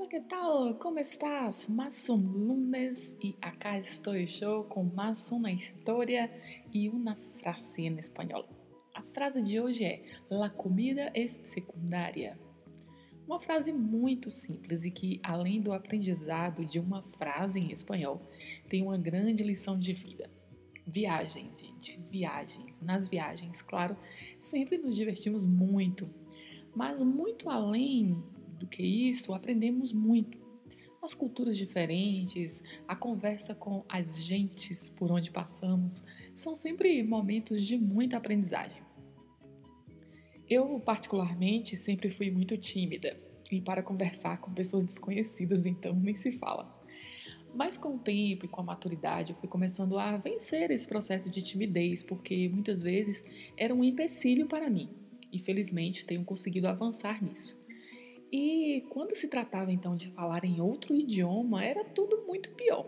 [0.00, 0.78] Hola, ¿qué tal?
[0.78, 1.68] ¿Cómo estás?
[1.68, 6.30] Más un lunes y acá estoy yo con más una historia
[6.72, 8.46] y una frase en español.
[8.94, 12.38] A frase de hoje é: La comida es secundária.
[13.26, 18.22] Uma frase muito simples e que, além do aprendizado de uma frase em espanhol,
[18.70, 20.30] tem uma grande lição de vida.
[20.86, 22.80] Viagens, gente, viagens.
[22.80, 23.94] Nas viagens, claro,
[24.38, 26.08] sempre nos divertimos muito,
[26.74, 28.16] mas muito além
[28.60, 30.38] do que isso, aprendemos muito.
[31.02, 36.02] As culturas diferentes, a conversa com as gentes por onde passamos,
[36.36, 38.82] são sempre momentos de muita aprendizagem.
[40.48, 43.18] Eu, particularmente, sempre fui muito tímida
[43.50, 46.78] e para conversar com pessoas desconhecidas, então nem se fala.
[47.54, 51.30] Mas com o tempo e com a maturidade, eu fui começando a vencer esse processo
[51.30, 53.24] de timidez, porque muitas vezes
[53.56, 54.88] era um empecilho para mim.
[55.32, 57.59] E felizmente tenho conseguido avançar nisso.
[58.32, 62.86] E quando se tratava então de falar em outro idioma, era tudo muito pior.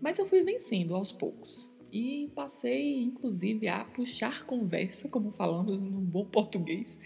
[0.00, 6.00] Mas eu fui vencendo aos poucos e passei inclusive a puxar conversa, como falamos no
[6.00, 6.98] bom português,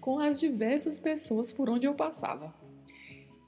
[0.00, 2.54] com as diversas pessoas por onde eu passava.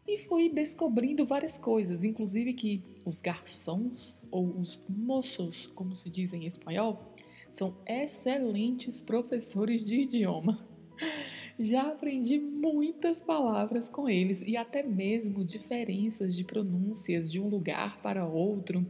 [0.06, 6.32] E fui descobrindo várias coisas, inclusive que os garçons, ou os moços, como se diz
[6.32, 7.14] em espanhol,
[7.48, 10.58] são excelentes professores de idioma.
[11.62, 18.00] Já aprendi muitas palavras com eles e até mesmo diferenças de pronúncias de um lugar
[18.00, 18.80] para outro.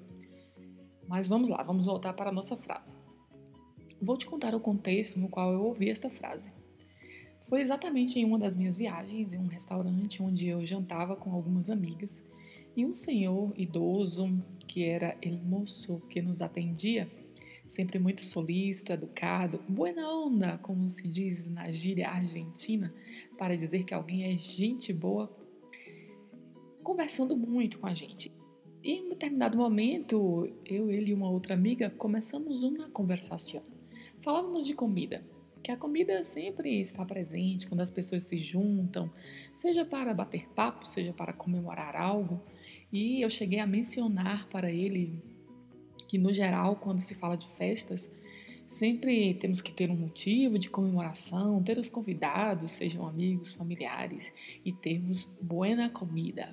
[1.09, 2.95] Mas vamos lá, vamos voltar para a nossa frase.
[4.01, 6.53] Vou te contar o contexto no qual eu ouvi esta frase.
[7.41, 11.71] Foi exatamente em uma das minhas viagens em um restaurante onde eu jantava com algumas
[11.71, 12.23] amigas
[12.77, 17.11] e um senhor idoso, que era el moço que nos atendia,
[17.71, 22.93] sempre muito solícito, educado, buena onda, como se diz na gíria argentina,
[23.39, 25.33] para dizer que alguém é gente boa,
[26.83, 28.33] conversando muito com a gente.
[28.83, 33.63] E em um determinado momento, eu, ele e uma outra amiga começamos uma conversação.
[34.21, 35.25] Falávamos de comida,
[35.63, 39.09] que a comida sempre está presente quando as pessoas se juntam,
[39.55, 42.43] seja para bater papo, seja para comemorar algo.
[42.93, 45.23] E eu cheguei a mencionar para ele
[46.11, 48.11] que no geral, quando se fala de festas,
[48.67, 54.33] sempre temos que ter um motivo de comemoração, ter os convidados, sejam amigos, familiares,
[54.65, 56.53] e termos buena comida.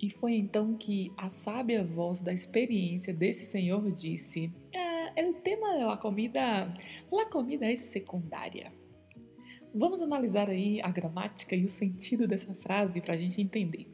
[0.00, 5.76] E foi então que a sábia voz da experiência desse senhor disse: é, o tema
[5.76, 6.72] da comida,
[7.10, 8.72] la comida é secundária.
[9.74, 13.88] Vamos analisar aí a gramática e o sentido dessa frase para a gente entender.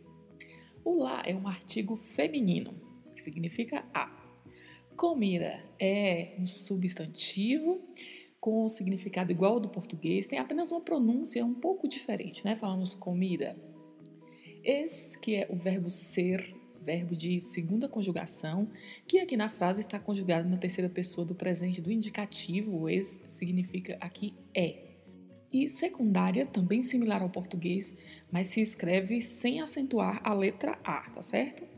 [0.85, 2.75] O lá é um artigo feminino,
[3.15, 4.24] que significa a.
[4.97, 7.83] Comida é um substantivo
[8.39, 12.55] com significado igual ao do português, tem apenas uma pronúncia um pouco diferente, né?
[12.55, 13.57] Falamos comida.
[14.63, 18.67] Es, que é o verbo ser, verbo de segunda conjugação,
[19.09, 23.97] que aqui na frase está conjugado na terceira pessoa do presente do indicativo, es significa
[24.01, 24.93] aqui é.
[25.51, 27.97] E secundária, também similar ao português,
[28.31, 31.74] mas se escreve sem acentuar a letra A, tá certo?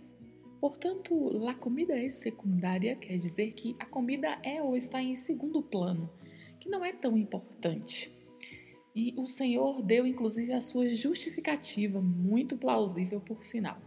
[0.61, 5.63] Portanto, la comida é secundária quer dizer que a comida é ou está em segundo
[5.63, 6.11] plano,
[6.59, 8.11] que não é tão importante.
[8.95, 13.79] E o Senhor deu inclusive a sua justificativa, muito plausível por sinal.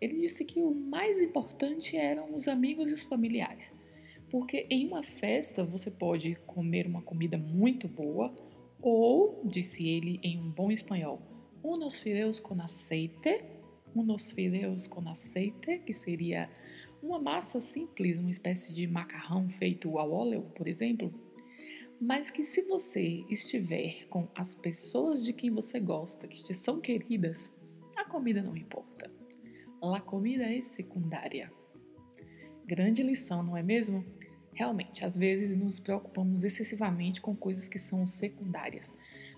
[0.00, 3.72] Ele disse que o mais importante eram os amigos e os familiares,
[4.30, 8.34] porque em uma festa você pode comer uma comida muito boa
[8.80, 11.20] ou, disse ele em um bom espanhol,
[11.64, 13.55] unos fideos con aceite
[14.00, 16.50] unos fideos com aceite, que seria
[17.02, 21.12] uma massa simples, uma espécie de macarrão feito ao óleo, por exemplo,
[22.00, 26.78] mas que se você estiver com as pessoas de quem você gosta, que te são
[26.78, 27.54] queridas,
[27.96, 29.10] a comida não importa.
[29.82, 31.50] A comida é secundária.
[32.66, 34.04] Grande lição, não é mesmo?
[34.52, 38.92] Realmente, às vezes nos preocupamos excessivamente com coisas que são secundárias,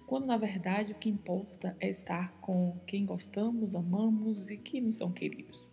[0.08, 4.96] quando na verdade o que importa é estar com quem gostamos, amamos e que nos
[4.96, 5.70] são queridos.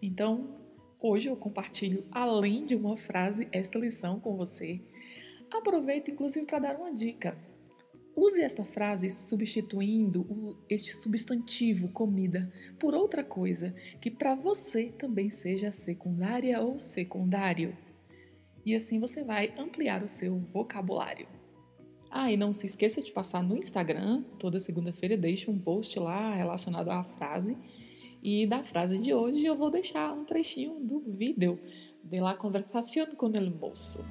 [0.00, 0.56] Então,
[0.98, 4.80] hoje eu compartilho, além de uma frase, esta lição com você,
[5.50, 7.36] Aproveito inclusive para dar uma dica.
[8.14, 15.72] Use esta frase substituindo este substantivo comida por outra coisa que para você também seja
[15.72, 17.76] secundária ou secundário.
[18.64, 21.26] E assim você vai ampliar o seu vocabulário.
[22.10, 26.34] Ah, e não se esqueça de passar no Instagram, toda segunda-feira deixo um post lá
[26.34, 27.56] relacionado à frase.
[28.20, 31.56] E da frase de hoje eu vou deixar um trechinho do vídeo
[32.02, 34.04] de la conversación con el moço.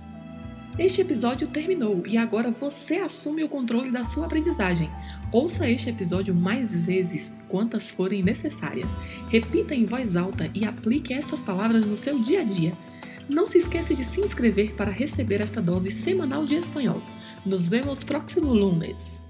[0.80, 4.90] Este episódio terminou e agora você assume o controle da sua aprendizagem.
[5.30, 8.90] Ouça este episódio mais vezes, quantas forem necessárias.
[9.28, 12.72] Repita em voz alta e aplique estas palavras no seu dia a dia.
[13.28, 17.02] Não se esqueça de se inscrever para receber esta dose semanal de espanhol.
[17.46, 19.24] Nos vemos próximo lunes.